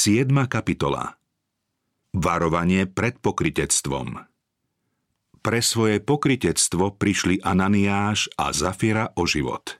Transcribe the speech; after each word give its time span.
7. 0.00 0.32
kapitola 0.48 1.12
Varovanie 2.16 2.88
pred 2.88 3.20
pokritectvom 3.20 4.16
Pre 5.44 5.60
svoje 5.60 6.00
pokritectvo 6.00 6.96
prišli 6.96 7.44
Ananiáš 7.44 8.32
a 8.40 8.48
Zafira 8.56 9.12
o 9.20 9.28
život. 9.28 9.76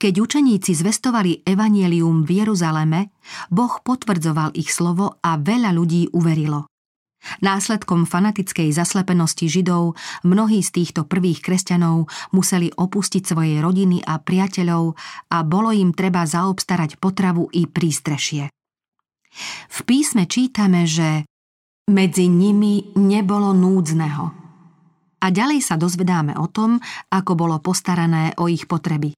Keď 0.00 0.14
učeníci 0.16 0.72
zvestovali 0.72 1.44
evanielium 1.44 2.24
v 2.24 2.40
Jeruzaleme, 2.40 3.12
Boh 3.52 3.76
potvrdzoval 3.84 4.56
ich 4.56 4.72
slovo 4.72 5.20
a 5.20 5.36
veľa 5.36 5.76
ľudí 5.76 6.16
uverilo. 6.16 6.64
Následkom 7.44 8.08
fanatickej 8.08 8.72
zaslepenosti 8.72 9.44
Židov 9.52 9.92
mnohí 10.24 10.64
z 10.64 10.72
týchto 10.72 11.04
prvých 11.04 11.44
kresťanov 11.44 12.08
museli 12.32 12.72
opustiť 12.72 13.28
svoje 13.28 13.60
rodiny 13.60 14.00
a 14.08 14.16
priateľov 14.16 14.96
a 15.28 15.44
bolo 15.44 15.68
im 15.76 15.92
treba 15.92 16.24
zaobstarať 16.24 16.96
potravu 16.96 17.52
i 17.52 17.68
prístrešie. 17.68 18.48
V 19.70 19.78
písme 19.84 20.24
čítame, 20.24 20.88
že 20.88 21.24
medzi 21.86 22.26
nimi 22.26 22.96
nebolo 22.98 23.54
núdzneho. 23.54 24.24
A 25.22 25.26
ďalej 25.32 25.64
sa 25.64 25.78
dozvedáme 25.78 26.36
o 26.36 26.46
tom, 26.50 26.82
ako 27.08 27.32
bolo 27.38 27.56
postarané 27.62 28.36
o 28.36 28.50
ich 28.50 28.68
potreby. 28.68 29.14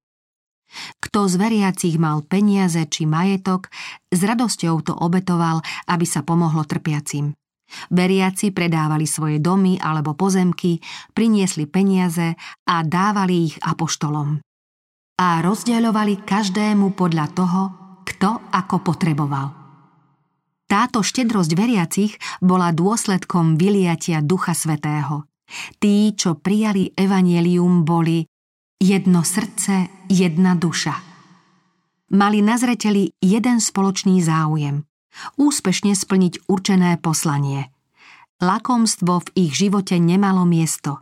Kto 1.01 1.27
z 1.27 1.35
veriacich 1.41 1.97
mal 1.97 2.21
peniaze 2.29 2.85
či 2.87 3.09
majetok, 3.09 3.73
s 4.13 4.21
radosťou 4.21 4.85
to 4.85 4.93
obetoval, 4.93 5.65
aby 5.89 6.05
sa 6.05 6.21
pomohlo 6.21 6.69
trpiacim. 6.69 7.33
Veriaci 7.93 8.53
predávali 8.53 9.05
svoje 9.05 9.41
domy 9.41 9.77
alebo 9.81 10.17
pozemky, 10.17 10.81
priniesli 11.13 11.69
peniaze 11.69 12.37
a 12.69 12.77
dávali 12.85 13.53
ich 13.53 13.57
apoštolom. 13.61 14.41
A 15.19 15.29
rozdeľovali 15.45 16.25
každému 16.25 16.95
podľa 16.95 17.27
toho, 17.33 17.61
kto 18.07 18.49
ako 18.53 18.77
potreboval. 18.81 19.58
Táto 20.69 21.01
štedrosť 21.01 21.57
veriacich 21.57 22.13
bola 22.45 22.77
dôsledkom 22.77 23.57
vyliatia 23.57 24.21
Ducha 24.21 24.53
Svetého. 24.53 25.25
Tí, 25.81 26.13
čo 26.13 26.37
prijali 26.37 26.93
evanielium, 26.93 27.89
boli 27.89 28.29
jedno 28.77 29.25
srdce, 29.25 29.89
jedna 30.13 30.53
duša. 30.53 30.93
Mali 32.13 32.45
na 32.45 32.61
zreteli 32.61 33.17
jeden 33.25 33.65
spoločný 33.65 34.21
záujem– 34.21 34.85
úspešne 35.41 35.97
splniť 35.97 36.47
určené 36.53 37.01
poslanie. 37.01 37.73
Lakomstvo 38.39 39.25
v 39.25 39.29
ich 39.49 39.53
živote 39.57 39.97
nemalo 39.97 40.45
miesto. 40.45 41.01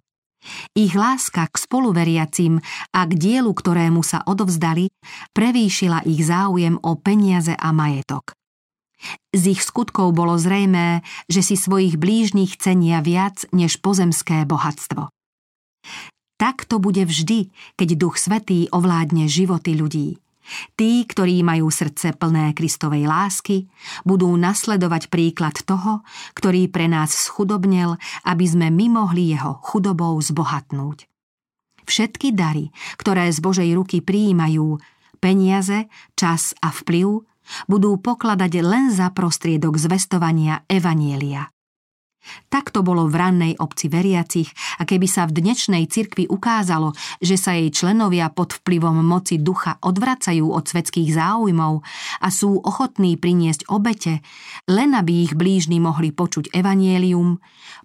Ich 0.78 0.94
láska 0.94 1.50
k 1.50 1.58
spoluveriacim 1.58 2.62
a 2.94 3.00
k 3.02 3.12
dielu, 3.18 3.50
ktorému 3.50 4.00
sa 4.06 4.22
odovzdali, 4.22 4.86
prevýšila 5.34 6.06
ich 6.06 6.22
záujem 6.22 6.78
o 6.80 6.94
peniaze 6.96 7.50
a 7.50 7.74
majetok. 7.74 8.30
Z 9.30 9.42
ich 9.52 9.60
skutkov 9.60 10.16
bolo 10.16 10.40
zrejmé, 10.40 11.04
že 11.28 11.44
si 11.44 11.54
svojich 11.54 12.00
blížnych 12.00 12.56
cenia 12.56 13.04
viac 13.04 13.44
než 13.52 13.78
pozemské 13.84 14.48
bohatstvo. 14.48 15.12
Tak 16.36 16.68
to 16.68 16.76
bude 16.76 17.00
vždy, 17.04 17.48
keď 17.80 17.88
Duch 17.96 18.20
Svetý 18.20 18.68
ovládne 18.68 19.24
životy 19.24 19.72
ľudí. 19.76 20.20
Tí, 20.78 21.02
ktorí 21.02 21.42
majú 21.42 21.74
srdce 21.74 22.14
plné 22.14 22.54
Kristovej 22.54 23.10
lásky, 23.10 23.66
budú 24.06 24.30
nasledovať 24.38 25.10
príklad 25.10 25.58
toho, 25.66 26.06
ktorý 26.38 26.70
pre 26.70 26.86
nás 26.86 27.10
schudobnel, 27.10 27.98
aby 28.22 28.46
sme 28.46 28.70
my 28.70 28.86
mohli 28.94 29.34
jeho 29.34 29.58
chudobou 29.58 30.14
zbohatnúť. 30.22 31.10
Všetky 31.86 32.34
dary, 32.34 32.70
ktoré 32.98 33.30
z 33.30 33.38
Božej 33.42 33.70
ruky 33.74 33.98
prijímajú, 34.02 34.78
peniaze, 35.18 35.90
čas 36.14 36.54
a 36.62 36.70
vplyv, 36.70 37.26
budú 37.66 37.96
pokladať 37.98 38.52
len 38.62 38.92
za 38.92 39.10
prostriedok 39.10 39.78
zvestovania 39.78 40.62
Evanielia. 40.70 41.50
Tak 42.50 42.74
to 42.74 42.82
bolo 42.82 43.06
v 43.06 43.14
rannej 43.14 43.52
obci 43.58 43.86
veriacich 43.86 44.50
a 44.78 44.82
keby 44.82 45.06
sa 45.06 45.26
v 45.26 45.38
dnešnej 45.42 45.86
cirkvi 45.86 46.26
ukázalo, 46.26 46.92
že 47.22 47.38
sa 47.38 47.54
jej 47.54 47.70
členovia 47.70 48.30
pod 48.30 48.58
vplyvom 48.62 48.98
moci 49.02 49.38
ducha 49.38 49.78
odvracajú 49.82 50.50
od 50.50 50.64
svetských 50.66 51.14
záujmov 51.14 51.86
a 52.22 52.28
sú 52.30 52.58
ochotní 52.62 53.14
priniesť 53.14 53.70
obete, 53.70 54.26
len 54.66 54.94
aby 54.94 55.26
ich 55.26 55.32
blížni 55.38 55.78
mohli 55.78 56.10
počuť 56.10 56.50
evanielium, 56.50 57.38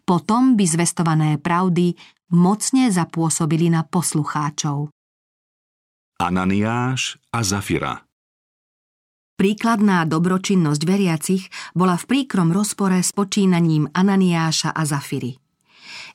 potom 0.03 0.57
by 0.57 0.65
zvestované 0.65 1.37
pravdy 1.37 1.93
mocne 2.33 2.89
zapôsobili 2.89 3.69
na 3.69 3.85
poslucháčov. 3.85 4.89
Ananiáš 6.21 7.17
a 7.33 7.41
Zafira 7.41 8.10
Príkladná 9.41 10.05
dobročinnosť 10.05 10.85
veriacich 10.85 11.49
bola 11.73 11.97
v 11.97 12.05
príkrom 12.05 12.53
rozpore 12.53 13.01
s 13.01 13.09
počínaním 13.09 13.89
Ananiáša 13.89 14.69
a 14.69 14.85
Zafiry. 14.85 15.33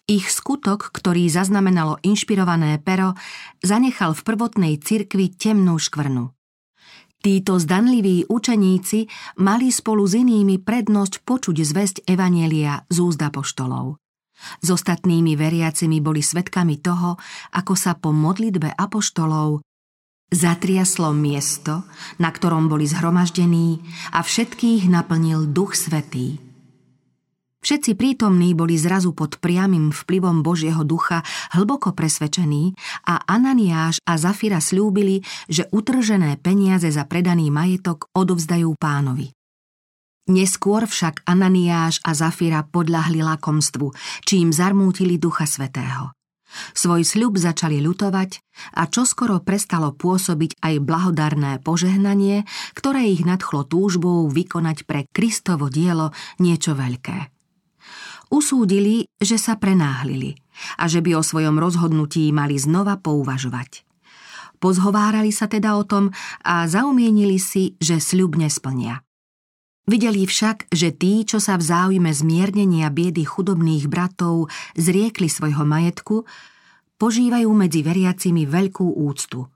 Ich 0.07 0.31
skutok, 0.31 0.95
ktorý 0.95 1.27
zaznamenalo 1.27 1.99
inšpirované 2.07 2.79
pero, 2.79 3.19
zanechal 3.67 4.15
v 4.15 4.23
prvotnej 4.23 4.79
cirkvi 4.79 5.35
temnú 5.35 5.75
škvrnu. 5.75 6.31
Títo 7.19 7.59
zdanliví 7.59 8.31
učeníci 8.31 9.11
mali 9.43 9.75
spolu 9.75 10.07
s 10.07 10.15
inými 10.15 10.63
prednosť 10.63 11.27
počuť 11.27 11.57
zväzť 11.67 11.97
Evanielia 12.07 12.87
z 12.87 12.97
úzda 13.03 13.35
poštolov. 13.35 13.99
S 14.63 14.69
ostatnými 14.71 15.35
veriacimi 15.35 15.99
boli 15.99 16.23
svetkami 16.23 16.79
toho, 16.79 17.19
ako 17.59 17.75
sa 17.75 17.99
po 17.99 18.15
modlitbe 18.15 18.71
apoštolov 18.71 19.67
Zatriaslo 20.27 21.15
miesto, 21.15 21.87
na 22.19 22.35
ktorom 22.35 22.67
boli 22.67 22.83
zhromaždení 22.91 23.79
a 24.11 24.27
všetkých 24.27 24.91
naplnil 24.91 25.47
Duch 25.55 25.79
Svetý. 25.79 26.43
Všetci 27.63 27.99
prítomní 27.99 28.55
boli 28.55 28.79
zrazu 28.79 29.11
pod 29.15 29.39
priamým 29.43 29.91
vplyvom 29.91 30.43
Božieho 30.43 30.87
ducha 30.87 31.23
hlboko 31.55 31.95
presvedčení 31.95 32.75
a 33.07 33.23
Ananiáš 33.27 34.03
a 34.07 34.15
Zafira 34.19 34.63
slúbili, 34.63 35.23
že 35.51 35.67
utržené 35.75 36.39
peniaze 36.39 36.91
za 36.91 37.07
predaný 37.07 37.51
majetok 37.51 38.11
odovzdajú 38.15 38.71
pánovi. 38.79 39.35
Neskôr 40.27 40.91
však 40.91 41.23
Ananiáš 41.23 42.03
a 42.03 42.11
Zafira 42.15 42.67
podľahli 42.67 43.23
lakomstvu, 43.23 43.95
čím 44.27 44.51
zarmútili 44.51 45.23
Ducha 45.23 45.47
Svetého. 45.47 46.16
Svoj 46.75 47.07
sľub 47.07 47.39
začali 47.39 47.79
ľutovať 47.81 48.43
a 48.77 48.89
čoskoro 48.91 49.41
prestalo 49.41 49.95
pôsobiť 49.95 50.59
aj 50.61 50.75
blahodarné 50.83 51.63
požehnanie, 51.63 52.45
ktoré 52.75 53.07
ich 53.09 53.23
nadchlo 53.23 53.65
túžbou 53.65 54.27
vykonať 54.29 54.89
pre 54.89 55.07
Kristovo 55.11 55.71
dielo 55.71 56.11
niečo 56.43 56.75
veľké. 56.75 57.33
Usúdili, 58.27 59.07
že 59.23 59.39
sa 59.39 59.55
prenáhlili 59.55 60.35
a 60.83 60.91
že 60.91 60.99
by 60.99 61.15
o 61.15 61.23
svojom 61.23 61.63
rozhodnutí 61.63 62.35
mali 62.35 62.59
znova 62.59 62.99
pouvažovať. 62.99 63.87
Pozhovárali 64.59 65.31
sa 65.31 65.47
teda 65.47 65.79
o 65.79 65.85
tom 65.87 66.11
a 66.43 66.67
zaumienili 66.67 67.39
si, 67.39 67.79
že 67.79 68.03
sľub 68.03 68.35
nesplnia. 68.41 69.06
Videli 69.87 70.27
však, 70.27 70.67
že 70.75 70.91
tí, 70.91 71.23
čo 71.23 71.39
sa 71.39 71.55
v 71.55 71.63
záujme 71.63 72.11
zmiernenia 72.11 72.91
biedy 72.91 73.23
chudobných 73.23 73.87
bratov 73.87 74.51
zriekli 74.75 75.31
svojho 75.31 75.63
majetku, 75.63 76.27
požívajú 76.99 77.47
medzi 77.55 77.87
veriacimi 77.87 78.51
veľkú 78.51 78.83
úctu. 78.83 79.47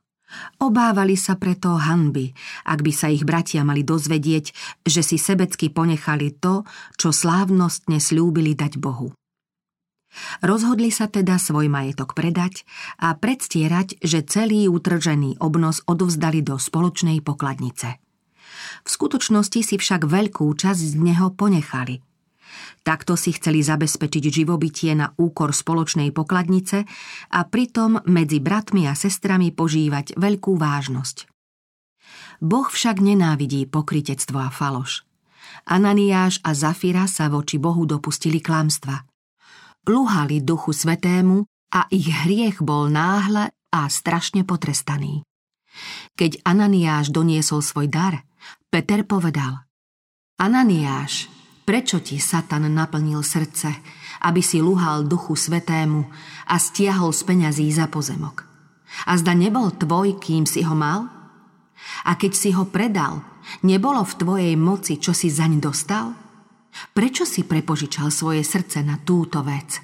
Obávali 0.62 1.18
sa 1.18 1.34
preto 1.34 1.74
hanby, 1.74 2.30
ak 2.62 2.78
by 2.86 2.92
sa 2.94 3.10
ich 3.10 3.26
bratia 3.26 3.66
mali 3.66 3.82
dozvedieť, 3.82 4.54
že 4.86 5.02
si 5.02 5.18
sebecky 5.18 5.74
ponechali 5.74 6.30
to, 6.38 6.62
čo 6.94 7.10
slávnostne 7.10 7.98
slúbili 7.98 8.54
dať 8.54 8.78
Bohu. 8.78 9.10
Rozhodli 10.42 10.94
sa 10.94 11.10
teda 11.10 11.42
svoj 11.42 11.66
majetok 11.66 12.14
predať 12.14 12.62
a 13.02 13.18
predstierať, 13.18 13.98
že 14.02 14.22
celý 14.22 14.70
utržený 14.70 15.42
obnos 15.42 15.82
odovzdali 15.90 16.46
do 16.46 16.54
spoločnej 16.58 17.18
pokladnice. 17.22 17.98
V 18.84 18.88
skutočnosti 18.88 19.60
si 19.62 19.76
však 19.76 20.06
veľkú 20.06 20.46
časť 20.50 20.82
z 20.92 20.94
neho 20.98 21.32
ponechali. 21.34 22.02
Takto 22.80 23.14
si 23.14 23.36
chceli 23.36 23.60
zabezpečiť 23.60 24.24
živobytie 24.42 24.96
na 24.96 25.12
úkor 25.20 25.52
spoločnej 25.52 26.10
pokladnice 26.16 26.88
a 27.30 27.40
pritom 27.44 28.00
medzi 28.08 28.40
bratmi 28.40 28.88
a 28.88 28.96
sestrami 28.96 29.52
požívať 29.52 30.16
veľkú 30.16 30.56
vážnosť. 30.56 31.28
Boh 32.40 32.64
však 32.64 33.04
nenávidí 33.04 33.68
pokritectvo 33.68 34.40
a 34.40 34.48
faloš. 34.48 35.04
Ananiáš 35.68 36.40
a 36.40 36.56
Zafira 36.56 37.04
sa 37.04 37.28
voči 37.28 37.60
Bohu 37.60 37.84
dopustili 37.84 38.40
klamstva. 38.40 39.04
Luhali 39.84 40.40
duchu 40.40 40.72
svetému 40.72 41.44
a 41.76 41.84
ich 41.92 42.08
hriech 42.08 42.64
bol 42.64 42.88
náhle 42.88 43.52
a 43.70 43.80
strašne 43.92 44.42
potrestaný. 44.48 45.20
Keď 46.16 46.42
Ananiáš 46.42 47.12
doniesol 47.12 47.60
svoj 47.60 47.86
dar, 47.92 48.24
Peter 48.70 49.02
povedal 49.02 49.66
Ananiáš, 50.38 51.28
prečo 51.66 52.00
ti 52.00 52.22
Satan 52.22 52.70
naplnil 52.70 53.20
srdce, 53.20 53.68
aby 54.24 54.40
si 54.40 54.62
luhal 54.62 55.04
duchu 55.04 55.36
svetému 55.36 56.06
a 56.48 56.56
stiahol 56.56 57.10
z 57.10 57.22
peňazí 57.26 57.66
za 57.74 57.90
pozemok? 57.90 58.46
A 59.10 59.18
zda 59.18 59.36
nebol 59.36 59.74
tvoj, 59.74 60.16
kým 60.22 60.46
si 60.46 60.62
ho 60.62 60.72
mal? 60.72 61.10
A 62.06 62.14
keď 62.16 62.32
si 62.32 62.50
ho 62.54 62.64
predal, 62.66 63.26
Nebolo 63.66 64.06
v 64.06 64.14
tvojej 64.14 64.54
moci, 64.54 64.96
čo 65.02 65.10
si 65.10 65.28
zaň 65.28 65.58
dostal? 65.60 66.14
Prečo 66.94 67.26
si 67.26 67.42
prepožičal 67.42 68.08
svoje 68.14 68.46
srdce 68.46 68.80
na 68.86 69.00
túto 69.02 69.42
vec? 69.42 69.82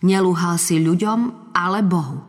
Nelúhal 0.00 0.56
si 0.56 0.80
ľuďom, 0.80 1.52
ale 1.52 1.84
Bohu. 1.84 2.24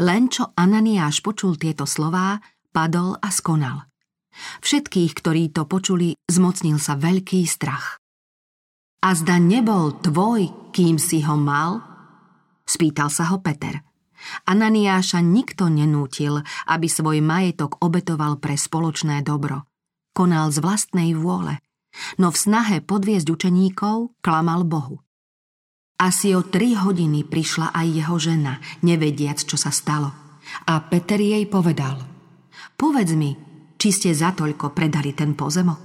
Len 0.00 0.28
čo 0.32 0.52
Ananiáš 0.56 1.20
počul 1.24 1.56
tieto 1.56 1.84
slová, 1.84 2.40
padol 2.72 3.16
a 3.20 3.28
skonal. 3.32 3.89
Všetkých, 4.60 5.12
ktorí 5.16 5.50
to 5.50 5.66
počuli, 5.66 6.16
zmocnil 6.30 6.78
sa 6.78 6.96
veľký 6.96 7.44
strach. 7.44 8.00
A 9.00 9.16
zda 9.16 9.40
nebol 9.40 9.96
tvoj, 9.96 10.72
kým 10.76 11.00
si 11.00 11.24
ho 11.24 11.34
mal? 11.34 11.80
Spýtal 12.68 13.08
sa 13.08 13.32
ho 13.32 13.40
Peter. 13.40 13.80
Ananiáša 14.44 15.24
nikto 15.24 15.72
nenútil, 15.72 16.44
aby 16.68 16.86
svoj 16.86 17.24
majetok 17.24 17.80
obetoval 17.80 18.36
pre 18.36 18.60
spoločné 18.60 19.24
dobro. 19.24 19.64
Konal 20.12 20.52
z 20.52 20.60
vlastnej 20.60 21.16
vôle, 21.16 21.56
no 22.20 22.28
v 22.28 22.36
snahe 22.36 22.84
podviezť 22.84 23.26
učeníkov 23.32 24.20
klamal 24.20 24.68
Bohu. 24.68 25.00
Asi 26.00 26.32
o 26.36 26.44
tri 26.44 26.76
hodiny 26.76 27.24
prišla 27.24 27.72
aj 27.76 27.86
jeho 27.88 28.16
žena, 28.16 28.60
nevediac, 28.84 29.40
čo 29.40 29.56
sa 29.60 29.72
stalo. 29.72 30.12
A 30.68 30.80
Peter 30.84 31.20
jej 31.20 31.44
povedal, 31.48 32.00
povedz 32.76 33.12
mi, 33.16 33.36
či 33.80 33.88
ste 33.96 34.12
za 34.12 34.36
toľko 34.36 34.76
predali 34.76 35.16
ten 35.16 35.32
pozemok. 35.32 35.82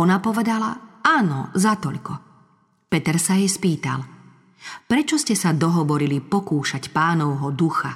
Ona 0.00 0.16
povedala, 0.24 0.94
Áno, 1.04 1.52
za 1.52 1.76
toľko. 1.76 2.12
Peter 2.88 3.20
sa 3.20 3.36
jej 3.36 3.44
spýtal. 3.44 4.00
Prečo 4.88 5.20
ste 5.20 5.36
sa 5.36 5.52
dohovorili 5.52 6.24
pokúšať 6.24 6.88
pánovho 6.96 7.52
ducha? 7.52 7.92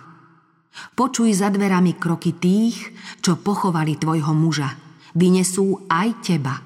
Počuj 0.93 1.33
za 1.33 1.49
dverami 1.49 1.97
kroky 1.97 2.37
tých, 2.37 2.93
čo 3.25 3.41
pochovali 3.41 3.97
tvojho 3.97 4.37
muža. 4.37 4.77
Vynesú 5.17 5.89
aj 5.89 6.09
teba. 6.21 6.61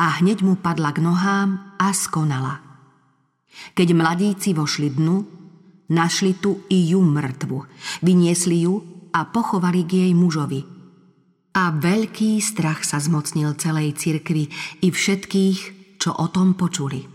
A 0.00 0.16
hneď 0.24 0.40
mu 0.40 0.56
padla 0.56 0.96
k 0.96 1.04
nohám 1.04 1.76
a 1.76 1.92
skonala. 1.92 2.64
Keď 3.76 3.88
mladíci 3.92 4.56
vošli 4.56 4.96
dnu, 4.96 5.16
našli 5.92 6.40
tu 6.40 6.64
i 6.72 6.88
ju 6.88 7.04
mŕtvu. 7.04 7.58
Vyniesli 8.00 8.64
ju 8.64 8.80
a 9.12 9.28
pochovali 9.28 9.84
k 9.84 10.08
jej 10.08 10.12
mužovi– 10.16 10.60
a 11.54 11.70
veľký 11.70 12.42
strach 12.42 12.82
sa 12.82 12.98
zmocnil 12.98 13.54
celej 13.54 13.94
cirkvi 13.94 14.50
i 14.82 14.88
všetkých, 14.90 15.58
čo 16.02 16.10
o 16.10 16.26
tom 16.28 16.58
počuli. 16.58 17.06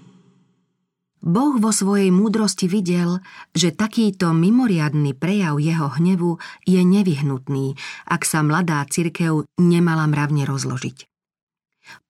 Boh 1.20 1.60
vo 1.60 1.76
svojej 1.76 2.16
múdrosti 2.16 2.72
videl, 2.72 3.20
že 3.52 3.76
takýto 3.76 4.32
mimoriadný 4.32 5.12
prejav 5.12 5.60
jeho 5.60 5.92
hnevu 6.00 6.40
je 6.64 6.80
nevyhnutný, 6.80 7.76
ak 8.08 8.24
sa 8.24 8.40
mladá 8.40 8.88
cirkev 8.88 9.44
nemala 9.60 10.08
mravne 10.08 10.48
rozložiť. 10.48 11.12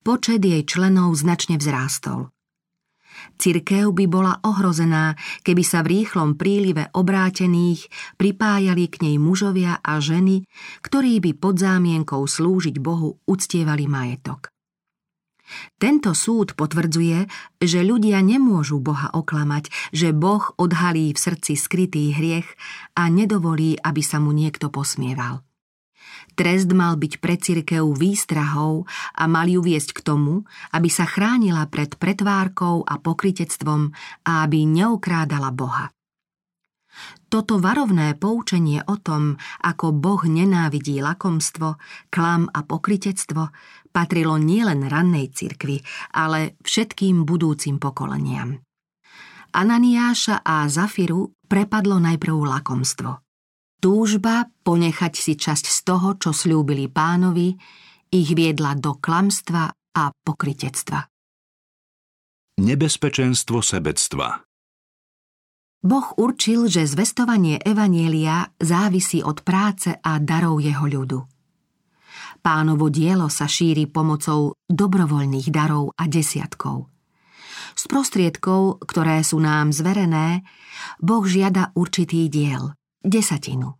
Počet 0.05 0.45
jej 0.45 0.61
členov 0.61 1.17
značne 1.17 1.57
vzrástol– 1.57 2.29
Cirkev 3.39 3.95
by 3.95 4.05
bola 4.05 4.33
ohrozená, 4.43 5.15
keby 5.41 5.63
sa 5.63 5.79
v 5.81 6.01
rýchlom 6.01 6.35
prílive 6.35 6.91
obrátených 6.91 7.87
pripájali 8.19 8.85
k 8.91 8.95
nej 9.09 9.15
mužovia 9.15 9.79
a 9.79 9.97
ženy, 10.03 10.43
ktorí 10.83 11.23
by 11.23 11.31
pod 11.39 11.59
zámienkou 11.59 12.23
slúžiť 12.23 12.77
Bohu 12.79 13.17
uctievali 13.25 13.87
majetok. 13.89 14.51
Tento 15.81 16.13
súd 16.13 16.53
potvrdzuje, 16.53 17.25
že 17.57 17.81
ľudia 17.81 18.21
nemôžu 18.21 18.77
Boha 18.77 19.09
oklamať, 19.09 19.73
že 19.89 20.13
Boh 20.13 20.45
odhalí 20.61 21.09
v 21.09 21.17
srdci 21.17 21.57
skrytý 21.57 22.13
hriech 22.13 22.45
a 22.93 23.09
nedovolí, 23.09 23.73
aby 23.81 24.01
sa 24.05 24.21
mu 24.21 24.29
niekto 24.29 24.69
posmieval. 24.69 25.41
Trest 26.33 26.71
mal 26.71 26.95
byť 26.95 27.19
pre 27.19 27.35
cirkev 27.35 27.83
výstrahou 27.95 28.87
a 29.15 29.23
mal 29.27 29.47
ju 29.51 29.59
viesť 29.59 29.99
k 29.99 30.03
tomu, 30.05 30.47
aby 30.71 30.87
sa 30.87 31.03
chránila 31.03 31.67
pred 31.67 31.99
pretvárkou 31.99 32.87
a 32.87 32.95
pokritectvom 32.97 33.91
a 34.23 34.47
aby 34.47 34.63
neukrádala 34.63 35.51
Boha. 35.51 35.91
Toto 37.29 37.61
varovné 37.61 38.17
poučenie 38.17 38.81
o 38.89 38.97
tom, 38.97 39.37
ako 39.61 39.93
Boh 39.93 40.25
nenávidí 40.25 40.97
lakomstvo, 40.99 41.77
klam 42.09 42.49
a 42.49 42.65
pokritectvo, 42.65 43.53
patrilo 43.93 44.35
nielen 44.41 44.89
rannej 44.89 45.29
cirkvi, 45.29 45.79
ale 46.17 46.57
všetkým 46.65 47.23
budúcim 47.23 47.77
pokoleniam. 47.77 48.57
Ananiáša 49.53 50.41
a 50.41 50.65
Zafiru 50.65 51.29
prepadlo 51.45 52.01
najprv 52.01 52.37
lakomstvo– 52.37 53.11
Túžba 53.79 54.43
ponechať 54.67 55.13
si 55.15 55.33
časť 55.39 55.65
z 55.71 55.79
toho, 55.87 56.19
čo 56.19 56.35
slúbili 56.35 56.91
pánovi, 56.91 57.55
ich 58.11 58.29
viedla 58.35 58.75
do 58.75 58.99
klamstva 58.99 59.71
a 59.71 60.03
pokritectva. 60.11 61.07
Nebezpečenstvo 62.59 63.63
sebectva 63.63 64.43
Boh 65.79 66.07
určil, 66.19 66.67
že 66.67 66.83
zvestovanie 66.83 67.55
Evanielia 67.63 68.51
závisí 68.59 69.23
od 69.23 69.47
práce 69.47 69.95
a 69.95 70.19
darov 70.19 70.59
jeho 70.59 70.83
ľudu. 70.83 71.19
Pánovo 72.43 72.91
dielo 72.91 73.31
sa 73.31 73.47
šíri 73.47 73.87
pomocou 73.87 74.59
dobrovoľných 74.67 75.47
darov 75.47 75.95
a 75.95 76.03
desiatkov. 76.11 76.91
Z 77.79 77.87
prostriedkov, 77.87 78.83
ktoré 78.83 79.23
sú 79.23 79.39
nám 79.39 79.71
zverené, 79.71 80.43
Boh 80.99 81.23
žiada 81.23 81.71
určitý 81.79 82.27
diel– 82.27 82.75
desatinu. 83.03 83.75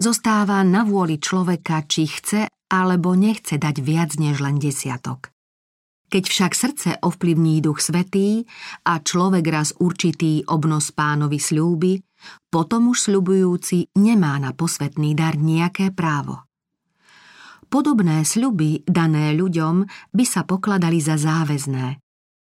Zostáva 0.00 0.64
na 0.64 0.84
vôli 0.88 1.20
človeka, 1.20 1.84
či 1.84 2.08
chce 2.08 2.48
alebo 2.72 3.12
nechce 3.12 3.60
dať 3.60 3.76
viac 3.84 4.16
než 4.16 4.40
len 4.40 4.56
desiatok. 4.56 5.30
Keď 6.06 6.22
však 6.22 6.52
srdce 6.54 6.90
ovplyvní 7.02 7.58
duch 7.58 7.82
svetý 7.82 8.46
a 8.86 9.02
človek 9.02 9.44
raz 9.50 9.74
určitý 9.74 10.46
obnos 10.46 10.94
pánovi 10.94 11.42
sľúby, 11.42 11.98
potom 12.46 12.94
už 12.94 13.10
sľubujúci 13.10 13.90
nemá 13.98 14.38
na 14.38 14.54
posvetný 14.54 15.18
dar 15.18 15.34
nejaké 15.34 15.90
právo. 15.90 16.46
Podobné 17.66 18.22
sľuby 18.22 18.86
dané 18.86 19.34
ľuďom 19.34 19.82
by 20.14 20.24
sa 20.24 20.46
pokladali 20.46 21.02
za 21.02 21.18
záväzné. 21.18 21.98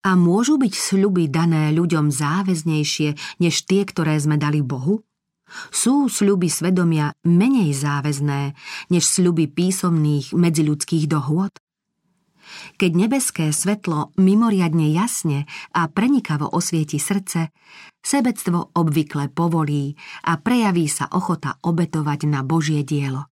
A 0.04 0.10
môžu 0.14 0.60
byť 0.60 0.74
sľuby 0.76 1.32
dané 1.32 1.72
ľuďom 1.72 2.12
záväznejšie 2.12 3.40
než 3.40 3.54
tie, 3.64 3.82
ktoré 3.88 4.20
sme 4.20 4.36
dali 4.36 4.60
Bohu? 4.60 5.02
Sú 5.70 6.10
sľuby 6.10 6.50
svedomia 6.50 7.14
menej 7.22 7.70
záväzné 7.74 8.54
než 8.90 9.04
sľuby 9.06 9.46
písomných 9.46 10.34
medziľudských 10.34 11.06
dohôd? 11.06 11.54
Keď 12.78 12.90
nebeské 12.94 13.50
svetlo 13.50 14.14
mimoriadne 14.18 14.94
jasne 14.94 15.50
a 15.74 15.90
prenikavo 15.90 16.46
osvieti 16.46 17.02
srdce, 17.02 17.50
sebectvo 18.02 18.70
obvykle 18.74 19.34
povolí 19.34 19.98
a 20.22 20.38
prejaví 20.38 20.86
sa 20.86 21.10
ochota 21.10 21.58
obetovať 21.66 22.30
na 22.30 22.46
Božie 22.46 22.86
dielo. 22.86 23.26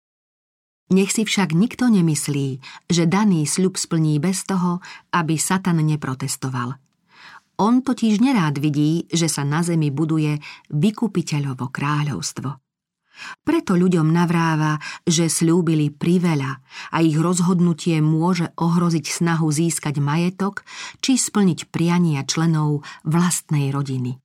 Nech 0.91 1.15
si 1.15 1.25
však 1.25 1.57
nikto 1.57 1.88
nemyslí, 1.88 2.61
že 2.91 3.09
daný 3.09 3.49
sľub 3.49 3.79
splní 3.81 4.21
bez 4.21 4.45
toho, 4.45 4.85
aby 5.15 5.38
Satan 5.41 5.81
neprotestoval– 5.81 6.77
on 7.59 7.83
totiž 7.83 8.19
nerád 8.21 8.59
vidí, 8.59 9.07
že 9.11 9.31
sa 9.31 9.47
na 9.47 9.63
zemi 9.63 9.91
buduje 9.95 10.39
vykupiteľovo 10.71 11.71
kráľovstvo. 11.71 12.65
Preto 13.47 13.79
ľuďom 13.79 14.11
navráva, 14.11 14.83
že 15.07 15.31
slúbili 15.31 15.95
priveľa 15.95 16.59
a 16.91 16.99
ich 16.99 17.15
rozhodnutie 17.15 18.03
môže 18.03 18.51
ohroziť 18.59 19.07
snahu 19.07 19.47
získať 19.55 20.03
majetok 20.03 20.67
či 20.99 21.15
splniť 21.15 21.71
priania 21.71 22.27
členov 22.27 22.83
vlastnej 23.07 23.71
rodiny. 23.71 24.19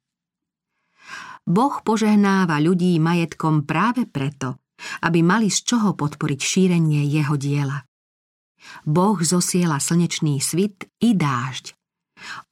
Boh 1.46 1.82
požehnáva 1.86 2.58
ľudí 2.62 2.98
majetkom 2.98 3.66
práve 3.66 4.10
preto, 4.10 4.62
aby 5.06 5.22
mali 5.22 5.54
z 5.54 5.66
čoho 5.66 5.94
podporiť 5.94 6.40
šírenie 6.42 7.06
jeho 7.10 7.38
diela. 7.38 7.86
Boh 8.86 9.18
zosiela 9.22 9.80
slnečný 9.80 10.44
svit 10.44 10.90
i 11.00 11.16
dážď, 11.16 11.79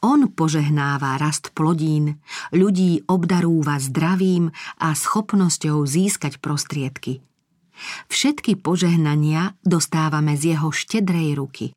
on 0.04 0.32
požehnáva 0.32 1.18
rast 1.20 1.52
plodín, 1.52 2.20
ľudí 2.52 3.04
obdarúva 3.08 3.78
zdravím 3.82 4.52
a 4.80 4.94
schopnosťou 4.94 5.84
získať 5.86 6.40
prostriedky. 6.42 7.22
Všetky 8.10 8.58
požehnania 8.58 9.54
dostávame 9.62 10.34
z 10.34 10.58
jeho 10.58 10.74
štedrej 10.74 11.30
ruky. 11.38 11.68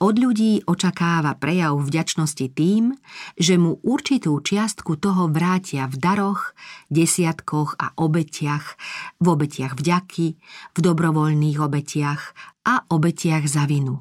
Od 0.00 0.16
ľudí 0.16 0.64
očakáva 0.64 1.36
prejav 1.36 1.76
vďačnosti 1.76 2.46
tým, 2.56 2.96
že 3.36 3.60
mu 3.60 3.76
určitú 3.84 4.40
čiastku 4.40 4.96
toho 4.96 5.28
vrátia 5.28 5.84
v 5.84 6.00
daroch, 6.00 6.56
desiatkoch 6.88 7.76
a 7.76 7.92
obetiach, 8.00 8.80
v 9.20 9.26
obetiach 9.28 9.76
vďaky, 9.76 10.26
v 10.72 10.78
dobrovoľných 10.80 11.58
obetiach 11.60 12.32
a 12.64 12.88
obetiach 12.88 13.44
za 13.44 13.68
vinu. 13.68 14.00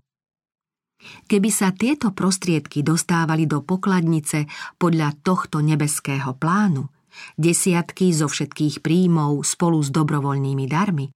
Keby 1.29 1.49
sa 1.53 1.69
tieto 1.75 2.11
prostriedky 2.11 2.81
dostávali 2.81 3.45
do 3.45 3.61
pokladnice 3.61 4.49
podľa 4.81 5.13
tohto 5.21 5.61
nebeského 5.61 6.33
plánu, 6.35 6.89
desiatky 7.37 8.13
zo 8.13 8.29
všetkých 8.29 8.81
príjmov 8.81 9.45
spolu 9.45 9.81
s 9.81 9.89
dobrovoľnými 9.93 10.65
darmi, 10.65 11.13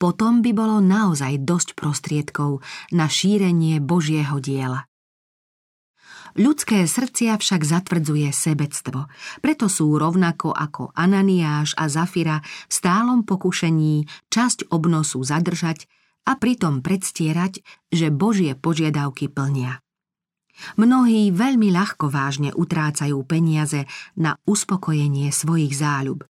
potom 0.00 0.40
by 0.40 0.50
bolo 0.56 0.80
naozaj 0.80 1.44
dosť 1.44 1.76
prostriedkov 1.76 2.64
na 2.96 3.04
šírenie 3.04 3.84
Božieho 3.84 4.40
diela. 4.40 4.88
Ľudské 6.38 6.86
srdcia 6.86 7.36
však 7.36 7.66
zatvrdzuje 7.66 8.30
sebectvo, 8.30 9.10
preto 9.42 9.66
sú 9.66 9.92
rovnako 9.98 10.54
ako 10.54 10.94
Ananiáš 10.94 11.74
a 11.74 11.90
Zafira 11.90 12.38
v 12.40 12.72
stálom 12.72 13.26
pokušení 13.26 14.06
časť 14.30 14.70
obnosu 14.70 15.20
zadržať 15.26 15.90
a 16.26 16.32
pritom 16.36 16.84
predstierať, 16.84 17.64
že 17.90 18.12
Božie 18.12 18.56
požiadavky 18.56 19.28
plnia. 19.30 19.80
Mnohí 20.76 21.32
veľmi 21.32 21.72
ľahko 21.72 22.12
vážne 22.12 22.52
utrácajú 22.52 23.16
peniaze 23.24 23.88
na 24.18 24.36
uspokojenie 24.44 25.32
svojich 25.32 25.72
záľub. 25.72 26.26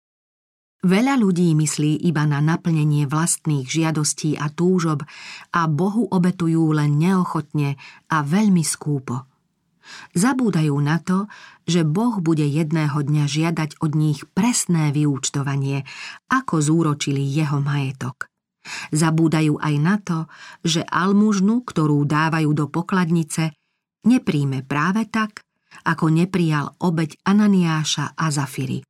Veľa 0.81 1.21
ľudí 1.21 1.53
myslí 1.53 2.09
iba 2.09 2.25
na 2.25 2.41
naplnenie 2.41 3.05
vlastných 3.05 3.69
žiadostí 3.69 4.41
a 4.41 4.49
túžob 4.49 5.05
a 5.53 5.69
Bohu 5.69 6.09
obetujú 6.09 6.73
len 6.73 6.97
neochotne 6.97 7.77
a 8.09 8.25
veľmi 8.25 8.65
skúpo. 8.65 9.29
Zabúdajú 10.17 10.73
na 10.81 10.97
to, 11.03 11.29
že 11.69 11.85
Boh 11.85 12.23
bude 12.23 12.47
jedného 12.47 12.97
dňa 12.97 13.25
žiadať 13.29 13.71
od 13.85 13.93
nich 13.93 14.25
presné 14.33 14.89
vyúčtovanie, 14.95 15.85
ako 16.33 16.65
zúročili 16.65 17.21
jeho 17.29 17.61
majetok. 17.61 18.31
Zabúdajú 18.93 19.57
aj 19.57 19.75
na 19.81 19.97
to, 20.01 20.29
že 20.61 20.85
almužnu, 20.85 21.65
ktorú 21.65 22.05
dávajú 22.05 22.51
do 22.53 22.67
pokladnice, 22.69 23.57
nepríjme 24.05 24.65
práve 24.65 25.09
tak, 25.09 25.45
ako 25.87 26.13
neprijal 26.13 26.77
obeď 26.83 27.17
Ananiáša 27.25 28.13
a 28.17 28.27
Zafiry. 28.29 28.85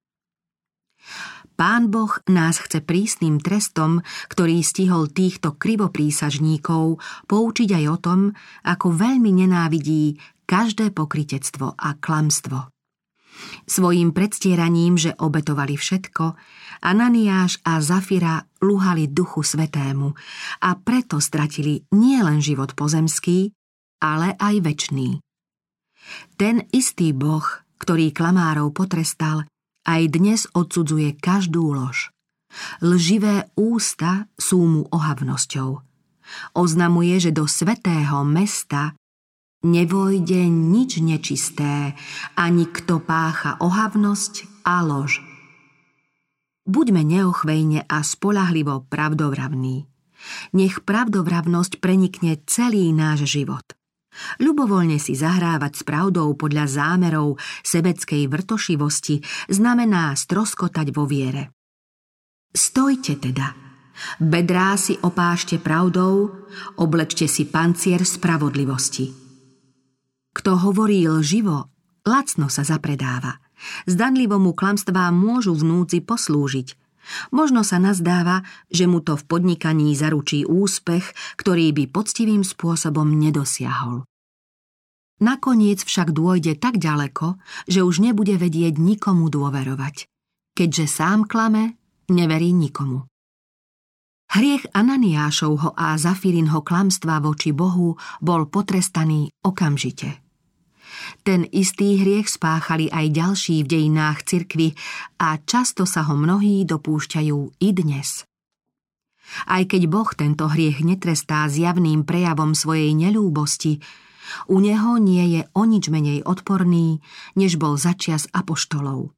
Pán 1.61 1.93
Boh 1.93 2.17
nás 2.33 2.57
chce 2.57 2.81
prísnym 2.81 3.37
trestom, 3.37 4.01
ktorý 4.33 4.65
stihol 4.65 5.13
týchto 5.13 5.61
krivoprísažníkov, 5.61 6.97
poučiť 7.29 7.69
aj 7.77 7.85
o 7.85 7.97
tom, 8.01 8.21
ako 8.65 8.97
veľmi 8.97 9.45
nenávidí 9.45 10.17
každé 10.49 10.97
pokritectvo 10.97 11.77
a 11.77 12.01
klamstvo. 12.01 12.73
Svojím 13.65 14.11
predstieraním, 14.11 14.99
že 14.99 15.17
obetovali 15.17 15.77
všetko, 15.77 16.35
Ananiáš 16.81 17.61
a 17.65 17.79
Zafira 17.85 18.41
luhali 18.65 19.09
duchu 19.09 19.45
svetému 19.45 20.09
a 20.65 20.71
preto 20.81 21.21
stratili 21.21 21.85
nielen 21.93 22.41
život 22.41 22.73
pozemský, 22.73 23.53
ale 24.01 24.33
aj 24.41 24.55
väčší. 24.65 25.21
Ten 26.41 26.65
istý 26.73 27.13
Boh, 27.13 27.45
ktorý 27.77 28.17
klamárov 28.17 28.73
potrestal, 28.73 29.45
aj 29.85 30.03
dnes 30.13 30.41
odsudzuje 30.53 31.17
každú 31.21 31.77
lož. 31.77 32.13
Lživé 32.83 33.47
ústa 33.55 34.27
sú 34.35 34.59
mu 34.67 34.83
ohavnosťou. 34.91 35.81
Oznamuje, 36.55 37.19
že 37.19 37.31
do 37.35 37.47
svetého 37.47 38.23
mesta 38.27 38.95
nevojde 39.63 40.49
nič 40.49 41.01
nečisté, 41.01 41.97
ani 42.37 42.65
kto 42.69 43.01
pácha 43.01 43.61
ohavnosť 43.61 44.65
a 44.65 44.85
lož. 44.85 45.21
Buďme 46.69 47.03
neochvejne 47.03 47.89
a 47.89 48.05
spolahlivo 48.05 48.87
pravdovravní. 48.87 49.89
Nech 50.53 50.85
pravdovravnosť 50.85 51.81
prenikne 51.81 52.39
celý 52.45 52.93
náš 52.93 53.27
život– 53.27 53.65
Ľubovoľne 54.43 54.99
si 54.99 55.15
zahrávať 55.15 55.73
s 55.81 55.83
pravdou 55.87 56.35
podľa 56.35 56.67
zámerov 56.67 57.39
sebeckej 57.63 58.27
vrtošivosti 58.27 59.23
znamená 59.49 60.13
stroskotať 60.19 60.91
vo 60.91 61.07
viere. 61.07 61.55
Stojte 62.51 63.15
teda. 63.17 63.55
Bedrá 64.19 64.75
si 64.81 64.97
opášte 64.99 65.61
pravdou, 65.61 66.33
oblečte 66.81 67.29
si 67.31 67.47
pancier 67.47 68.03
spravodlivosti. 68.03 69.30
Kto 70.41 70.57
hovorí 70.57 71.05
lživo, 71.05 71.69
lacno 72.09 72.49
sa 72.49 72.65
zapredáva. 72.65 73.45
Zdanlivomu 73.85 74.57
klamstvá 74.57 75.13
môžu 75.13 75.53
vnúci 75.53 76.01
poslúžiť, 76.01 76.81
Možno 77.35 77.67
sa 77.67 77.81
nazdáva, 77.81 78.45
že 78.71 78.85
mu 78.85 79.01
to 79.03 79.17
v 79.17 79.25
podnikaní 79.27 79.97
zaručí 79.97 80.47
úspech, 80.47 81.11
ktorý 81.41 81.73
by 81.75 81.85
poctivým 81.91 82.45
spôsobom 82.45 83.09
nedosiahol. 83.09 84.07
Nakoniec 85.19 85.83
však 85.83 86.15
dôjde 86.17 86.57
tak 86.61 86.79
ďaleko, 86.79 87.41
že 87.67 87.83
už 87.83 88.01
nebude 88.05 88.37
vedieť 88.41 88.79
nikomu 88.81 89.29
dôverovať. 89.29 90.09
Keďže 90.55 90.87
sám 90.87 91.29
klame, 91.29 91.77
neverí 92.09 92.53
nikomu. 92.57 93.11
Hriech 94.31 94.71
Ananiášovho 94.71 95.75
a 95.75 95.99
Zafirinho 95.99 96.63
klamstva 96.63 97.19
voči 97.19 97.51
Bohu 97.51 97.99
bol 98.23 98.47
potrestaný 98.47 99.35
okamžite. 99.43 100.30
Ten 101.23 101.47
istý 101.51 102.01
hriech 102.01 102.31
spáchali 102.31 102.91
aj 102.91 103.07
ďalší 103.11 103.67
v 103.67 103.71
dejinách 103.71 104.27
cirkvy 104.27 104.75
a 105.21 105.39
často 105.43 105.85
sa 105.87 106.07
ho 106.07 106.15
mnohí 106.17 106.65
dopúšťajú 106.67 107.39
i 107.61 107.69
dnes. 107.75 108.25
Aj 109.47 109.63
keď 109.63 109.83
Boh 109.87 110.11
tento 110.11 110.51
hriech 110.51 110.83
netrestá 110.83 111.47
zjavným 111.47 112.03
prejavom 112.03 112.55
svojej 112.59 112.91
nelúbosti, 112.99 113.79
u 114.47 114.63
neho 114.63 114.99
nie 114.99 115.39
je 115.39 115.43
o 115.55 115.63
nič 115.67 115.91
menej 115.91 116.23
odporný, 116.23 117.03
než 117.35 117.59
bol 117.59 117.79
začias 117.79 118.31
apoštolov. 118.31 119.15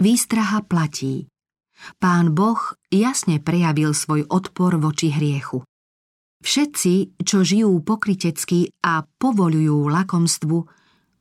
Výstraha 0.00 0.64
platí. 0.64 1.28
Pán 1.98 2.32
Boh 2.32 2.60
jasne 2.92 3.42
prejavil 3.42 3.92
svoj 3.92 4.28
odpor 4.28 4.78
voči 4.78 5.10
hriechu. 5.10 5.64
Všetci, 6.42 7.22
čo 7.22 7.46
žijú 7.46 7.78
pokrytecky 7.86 8.74
a 8.82 9.06
povolujú 9.06 9.86
lakomstvu, 9.86 10.58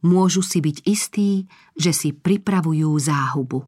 môžu 0.06 0.42
si 0.46 0.60
byť 0.62 0.78
istí, 0.86 1.48
že 1.78 1.96
si 1.96 2.14
pripravujú 2.14 2.90
záhubu. 3.00 3.66